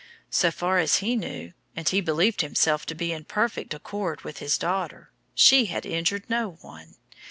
[0.31, 4.21] So far as he knew and he believed himself to have been in perfect accord
[4.21, 6.95] with his daughter she had injured no one.